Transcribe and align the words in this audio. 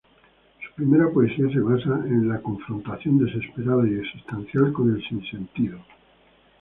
Su 0.65 0.73
primera 0.73 1.07
poesía 1.11 1.47
se 1.53 1.59
basa 1.59 1.91
en 2.07 2.27
la 2.27 2.39
confrontación 2.41 3.23
desesperada 3.23 3.87
y 3.87 3.99
existencial 3.99 4.73
con 4.73 4.95
el 4.95 5.07
sinsentido. 5.07 5.77